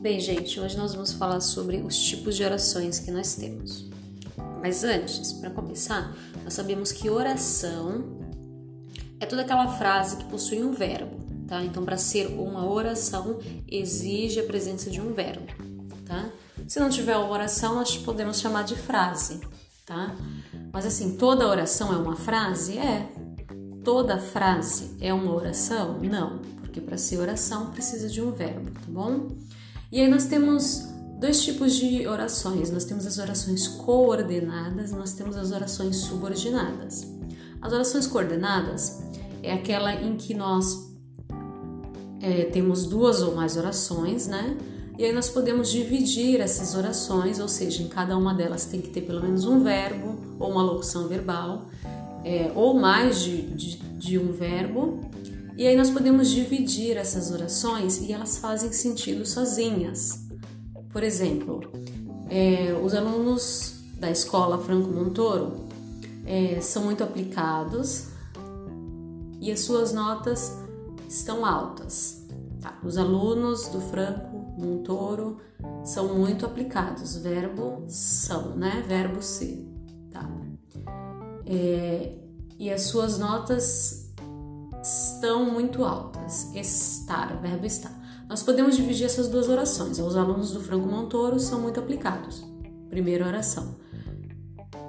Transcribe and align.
Bem, 0.00 0.20
gente, 0.20 0.60
hoje 0.60 0.76
nós 0.76 0.94
vamos 0.94 1.12
falar 1.12 1.40
sobre 1.40 1.78
os 1.78 1.98
tipos 1.98 2.36
de 2.36 2.44
orações 2.44 3.00
que 3.00 3.10
nós 3.10 3.34
temos. 3.34 3.84
Mas 4.62 4.84
antes, 4.84 5.32
para 5.32 5.50
começar, 5.50 6.16
nós 6.44 6.54
sabemos 6.54 6.92
que 6.92 7.10
oração 7.10 8.04
é 9.18 9.26
toda 9.26 9.42
aquela 9.42 9.76
frase 9.76 10.16
que 10.18 10.24
possui 10.26 10.62
um 10.62 10.70
verbo, 10.70 11.16
tá? 11.48 11.64
Então, 11.64 11.84
para 11.84 11.96
ser 11.96 12.28
uma 12.28 12.64
oração, 12.64 13.40
exige 13.66 14.38
a 14.38 14.44
presença 14.44 14.88
de 14.88 15.00
um 15.00 15.12
verbo, 15.12 15.46
tá? 16.06 16.30
Se 16.68 16.78
não 16.78 16.90
tiver 16.90 17.16
uma 17.16 17.32
oração, 17.32 17.74
nós 17.74 17.96
podemos 17.96 18.38
chamar 18.38 18.62
de 18.62 18.76
frase, 18.76 19.40
tá? 19.84 20.14
Mas 20.72 20.86
assim, 20.86 21.16
toda 21.16 21.48
oração 21.48 21.92
é 21.92 21.96
uma 21.96 22.14
frase? 22.14 22.78
É. 22.78 23.10
Toda 23.82 24.16
frase 24.16 24.96
é 25.00 25.12
uma 25.12 25.34
oração? 25.34 25.98
Não, 25.98 26.38
porque 26.60 26.80
para 26.80 26.96
ser 26.96 27.18
oração 27.18 27.72
precisa 27.72 28.08
de 28.08 28.22
um 28.22 28.30
verbo, 28.30 28.70
tá 28.70 28.86
bom? 28.86 29.26
E 29.90 30.00
aí 30.00 30.08
nós 30.08 30.26
temos 30.26 30.88
dois 31.18 31.42
tipos 31.42 31.74
de 31.74 32.06
orações. 32.06 32.70
Nós 32.70 32.84
temos 32.84 33.06
as 33.06 33.18
orações 33.18 33.66
coordenadas, 33.66 34.92
nós 34.92 35.14
temos 35.14 35.36
as 35.36 35.50
orações 35.50 35.96
subordinadas. 35.96 37.06
As 37.60 37.72
orações 37.72 38.06
coordenadas 38.06 39.02
é 39.42 39.52
aquela 39.52 39.94
em 39.94 40.16
que 40.16 40.34
nós 40.34 40.88
é, 42.20 42.44
temos 42.44 42.86
duas 42.86 43.22
ou 43.22 43.34
mais 43.34 43.56
orações, 43.56 44.26
né? 44.26 44.56
E 44.98 45.04
aí 45.04 45.12
nós 45.12 45.28
podemos 45.30 45.70
dividir 45.70 46.40
essas 46.40 46.74
orações, 46.74 47.38
ou 47.38 47.46
seja, 47.48 47.82
em 47.82 47.88
cada 47.88 48.16
uma 48.16 48.34
delas 48.34 48.64
tem 48.64 48.80
que 48.80 48.90
ter 48.90 49.02
pelo 49.02 49.22
menos 49.22 49.44
um 49.44 49.62
verbo 49.62 50.18
ou 50.40 50.50
uma 50.50 50.62
locução 50.62 51.06
verbal, 51.06 51.66
é, 52.24 52.50
ou 52.54 52.74
mais 52.74 53.20
de, 53.20 53.42
de, 53.54 53.76
de 53.76 54.18
um 54.18 54.32
verbo, 54.32 55.00
e 55.58 55.66
aí 55.66 55.76
nós 55.76 55.90
podemos 55.90 56.30
dividir 56.30 56.96
essas 56.96 57.32
orações 57.32 58.00
e 58.00 58.12
elas 58.12 58.38
fazem 58.38 58.70
sentido 58.72 59.26
sozinhas. 59.26 60.24
Por 60.88 61.02
exemplo, 61.02 61.68
é, 62.30 62.72
os 62.80 62.94
alunos 62.94 63.80
da 63.98 64.08
escola 64.08 64.56
Franco 64.58 64.88
Montoro 64.88 65.66
é, 66.24 66.60
são 66.60 66.84
muito 66.84 67.02
aplicados 67.02 68.04
e 69.40 69.50
as 69.50 69.58
suas 69.58 69.92
notas 69.92 70.56
estão 71.08 71.44
altas. 71.44 72.24
Tá? 72.62 72.78
Os 72.84 72.96
alunos 72.96 73.66
do 73.66 73.80
Franco 73.80 74.54
Montoro 74.56 75.38
são 75.84 76.14
muito 76.14 76.46
aplicados. 76.46 77.16
Verbo 77.16 77.82
são, 77.88 78.54
né? 78.54 78.84
Verbo 78.86 79.20
ser. 79.20 79.66
Tá? 80.12 80.24
É, 81.44 82.16
e 82.56 82.70
as 82.70 82.82
suas 82.82 83.18
notas 83.18 84.07
estão 84.82 85.44
muito 85.50 85.84
altas. 85.84 86.54
Estar, 86.54 87.40
verbo 87.40 87.66
estar. 87.66 87.92
Nós 88.28 88.42
podemos 88.42 88.76
dividir 88.76 89.06
essas 89.06 89.28
duas 89.28 89.48
orações. 89.48 89.98
Os 89.98 90.16
alunos 90.16 90.52
do 90.52 90.60
Franco 90.60 90.86
Montoro 90.86 91.40
são 91.40 91.60
muito 91.60 91.80
aplicados. 91.80 92.44
Primeira 92.90 93.26
oração. 93.26 93.76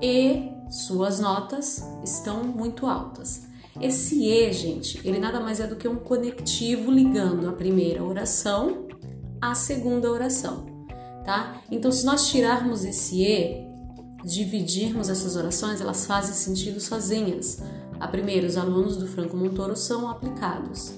E 0.00 0.50
suas 0.70 1.20
notas 1.20 1.82
estão 2.02 2.42
muito 2.44 2.86
altas. 2.86 3.46
Esse 3.80 4.24
e, 4.24 4.52
gente, 4.52 5.00
ele 5.06 5.18
nada 5.18 5.38
mais 5.38 5.60
é 5.60 5.66
do 5.66 5.76
que 5.76 5.86
um 5.86 5.96
conectivo 5.96 6.90
ligando 6.90 7.48
a 7.48 7.52
primeira 7.52 8.02
oração 8.02 8.86
à 9.40 9.54
segunda 9.54 10.10
oração, 10.10 10.64
tá? 11.24 11.60
Então, 11.70 11.92
se 11.92 12.06
nós 12.06 12.28
tirarmos 12.28 12.84
esse 12.84 13.22
e, 13.22 13.66
dividirmos 14.24 15.10
essas 15.10 15.36
orações, 15.36 15.80
elas 15.80 16.06
fazem 16.06 16.34
sentido 16.34 16.80
sozinhas. 16.80 17.62
A 17.98 18.06
primeira, 18.06 18.46
os 18.46 18.56
alunos 18.56 18.96
do 18.96 19.06
Franco 19.06 19.36
Montoro 19.36 19.74
são 19.74 20.08
aplicados. 20.08 20.92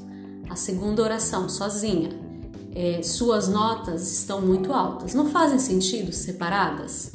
A 0.48 0.56
segunda 0.56 1.02
oração, 1.02 1.48
sozinha. 1.48 2.10
É, 2.74 3.02
suas 3.02 3.48
notas 3.48 4.12
estão 4.12 4.41
muito 4.41 4.72
altas. 4.72 5.14
Não 5.14 5.26
fazem 5.26 5.58
sentido 5.58 6.12
separadas? 6.12 7.12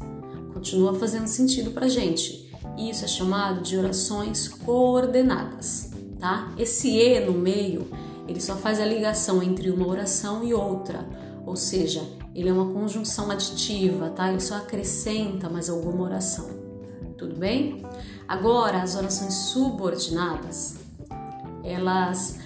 Continua 0.53 0.93
fazendo 0.93 1.27
sentido 1.27 1.71
para 1.71 1.87
gente. 1.87 2.49
Isso 2.77 3.05
é 3.05 3.07
chamado 3.07 3.61
de 3.61 3.77
orações 3.77 4.47
coordenadas, 4.47 5.91
tá? 6.19 6.51
Esse 6.57 6.89
e 6.97 7.19
no 7.19 7.33
meio, 7.33 7.87
ele 8.27 8.41
só 8.41 8.55
faz 8.55 8.79
a 8.79 8.85
ligação 8.85 9.43
entre 9.43 9.69
uma 9.69 9.87
oração 9.87 10.43
e 10.43 10.53
outra, 10.53 11.07
ou 11.45 11.55
seja, 11.55 12.01
ele 12.33 12.49
é 12.49 12.53
uma 12.53 12.73
conjunção 12.73 13.29
aditiva, 13.29 14.09
tá? 14.09 14.31
Ele 14.31 14.39
só 14.39 14.55
acrescenta 14.55 15.49
mais 15.49 15.69
alguma 15.69 16.03
oração. 16.03 16.62
Tudo 17.23 17.37
bem? 17.37 17.81
Agora, 18.27 18.81
as 18.81 18.97
orações 18.97 19.33
subordinadas, 19.33 20.75
elas 21.63 22.39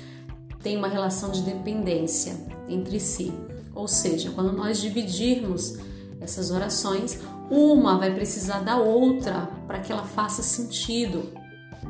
têm 0.62 0.78
uma 0.78 0.88
relação 0.88 1.32
de 1.32 1.42
dependência 1.42 2.38
entre 2.70 3.00
si. 3.00 3.34
Ou 3.74 3.88
seja, 3.88 4.30
quando 4.30 4.54
nós 4.54 4.80
dividirmos 4.80 5.80
essas 6.22 6.52
orações, 6.52 7.20
uma 7.50 7.98
vai 7.98 8.14
precisar 8.14 8.60
da 8.60 8.78
outra 8.78 9.50
para 9.66 9.80
que 9.80 9.92
ela 9.92 10.04
faça 10.04 10.44
sentido, 10.44 11.24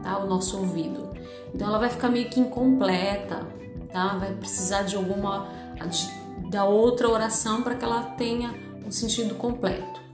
tá? 0.02 0.18
O 0.20 0.26
nosso 0.26 0.58
ouvido. 0.58 1.10
Então 1.54 1.68
ela 1.68 1.80
vai 1.80 1.90
ficar 1.90 2.08
meio 2.08 2.30
que 2.30 2.40
incompleta, 2.40 3.46
tá? 3.92 4.18
Vai 4.18 4.34
precisar 4.34 4.84
de 4.84 4.96
alguma 4.96 5.50
de, 5.86 6.50
da 6.50 6.64
outra 6.64 7.10
oração 7.10 7.64
para 7.64 7.76
que 7.76 7.84
ela 7.84 8.02
tenha 8.12 8.56
um 8.86 8.92
sentido 8.92 9.36
completo. 9.36 10.07